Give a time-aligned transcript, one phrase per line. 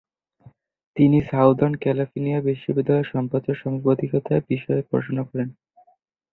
[0.97, 5.49] তিনি Southern California বিশ্ববিদ্যালয়ে সম্প্রচার সাংবাদিকতা বিষয়ে পড়াশুনা করেন।